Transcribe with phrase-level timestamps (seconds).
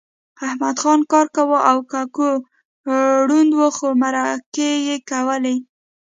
[0.47, 2.29] احمدخان کار کاوه او ککو
[3.27, 5.55] ړوند و خو مرکې یې کولې